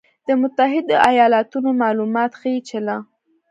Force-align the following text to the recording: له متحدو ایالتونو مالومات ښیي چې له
له 0.27 0.33
متحدو 0.41 0.95
ایالتونو 1.09 1.69
مالومات 1.81 2.31
ښیي 2.39 2.59
چې 2.67 2.77
له 2.87 2.97